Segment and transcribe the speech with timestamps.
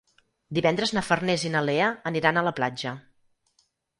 [0.57, 2.97] Divendres na Farners i na Lea aniran a la platja.